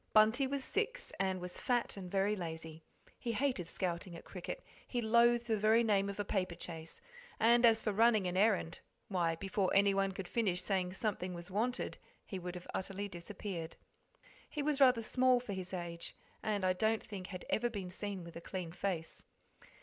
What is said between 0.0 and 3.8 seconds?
Bunty was six, and was fat and very lazy. He hated